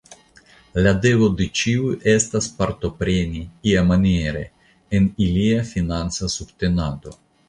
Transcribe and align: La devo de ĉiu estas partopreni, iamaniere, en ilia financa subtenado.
La 0.85 0.91
devo 1.01 1.25
de 1.41 1.45
ĉiu 1.59 1.91
estas 2.13 2.47
partopreni, 2.61 3.41
iamaniere, 3.73 4.41
en 5.01 5.05
ilia 5.27 5.61
financa 5.73 6.31
subtenado. 6.37 7.15